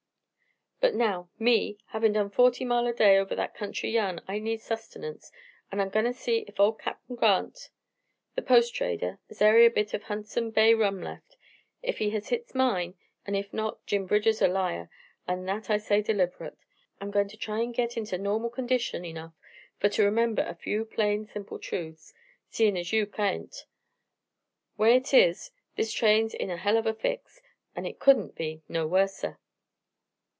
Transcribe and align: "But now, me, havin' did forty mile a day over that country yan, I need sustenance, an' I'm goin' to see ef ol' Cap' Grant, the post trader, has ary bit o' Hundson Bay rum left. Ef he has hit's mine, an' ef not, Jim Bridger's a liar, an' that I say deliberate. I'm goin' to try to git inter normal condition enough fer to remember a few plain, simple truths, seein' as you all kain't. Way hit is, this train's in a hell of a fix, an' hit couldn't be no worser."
"But 0.83 0.95
now, 0.95 1.29
me, 1.37 1.77
havin' 1.89 2.13
did 2.13 2.33
forty 2.33 2.65
mile 2.65 2.87
a 2.87 2.91
day 2.91 3.19
over 3.19 3.35
that 3.35 3.53
country 3.53 3.91
yan, 3.91 4.19
I 4.27 4.39
need 4.39 4.61
sustenance, 4.61 5.31
an' 5.71 5.79
I'm 5.79 5.89
goin' 5.89 6.05
to 6.05 6.13
see 6.13 6.43
ef 6.47 6.59
ol' 6.59 6.73
Cap' 6.73 6.99
Grant, 7.15 7.69
the 8.33 8.41
post 8.41 8.73
trader, 8.73 9.19
has 9.27 9.43
ary 9.43 9.69
bit 9.69 9.93
o' 9.93 9.99
Hundson 9.99 10.49
Bay 10.49 10.73
rum 10.73 10.99
left. 10.99 11.37
Ef 11.83 11.97
he 11.99 12.09
has 12.09 12.29
hit's 12.29 12.55
mine, 12.55 12.95
an' 13.27 13.35
ef 13.35 13.53
not, 13.53 13.85
Jim 13.85 14.07
Bridger's 14.07 14.41
a 14.41 14.47
liar, 14.47 14.89
an' 15.27 15.45
that 15.45 15.69
I 15.69 15.77
say 15.77 16.01
deliberate. 16.01 16.57
I'm 16.99 17.11
goin' 17.11 17.27
to 17.27 17.37
try 17.37 17.63
to 17.63 17.71
git 17.71 17.95
inter 17.95 18.17
normal 18.17 18.49
condition 18.49 19.05
enough 19.05 19.35
fer 19.77 19.89
to 19.89 20.03
remember 20.03 20.41
a 20.41 20.55
few 20.55 20.83
plain, 20.85 21.27
simple 21.27 21.59
truths, 21.59 22.11
seein' 22.49 22.75
as 22.75 22.91
you 22.91 23.03
all 23.05 23.11
kain't. 23.11 23.67
Way 24.79 24.93
hit 24.93 25.13
is, 25.13 25.51
this 25.75 25.93
train's 25.93 26.33
in 26.33 26.49
a 26.49 26.57
hell 26.57 26.75
of 26.75 26.87
a 26.87 26.93
fix, 26.95 27.39
an' 27.75 27.85
hit 27.85 27.99
couldn't 27.99 28.33
be 28.33 28.63
no 28.67 28.87
worser." 28.87 29.37